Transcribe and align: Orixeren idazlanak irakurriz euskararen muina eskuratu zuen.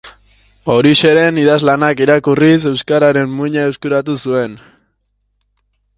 Orixeren 0.75 1.37
idazlanak 1.41 2.01
irakurriz 2.05 2.57
euskararen 2.71 3.35
muina 3.41 3.69
eskuratu 3.75 4.19
zuen. 4.29 4.57